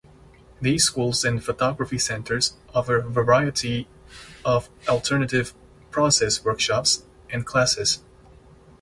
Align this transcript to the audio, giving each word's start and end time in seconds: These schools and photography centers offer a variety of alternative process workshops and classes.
These 0.59 0.83
schools 0.83 1.23
and 1.23 1.43
photography 1.45 1.99
centers 1.99 2.55
offer 2.73 2.95
a 2.95 3.07
variety 3.07 3.87
of 4.43 4.67
alternative 4.87 5.53
process 5.91 6.43
workshops 6.43 7.05
and 7.29 7.45
classes. 7.45 8.01